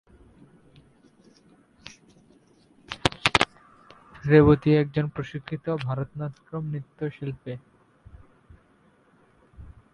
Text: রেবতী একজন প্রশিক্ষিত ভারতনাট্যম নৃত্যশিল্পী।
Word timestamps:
রেবতী 4.23 4.69
একজন 4.75 5.05
প্রশিক্ষিত 5.07 5.65
ভারতনাট্যম 5.85 6.63
নৃত্যশিল্পী। 6.71 7.53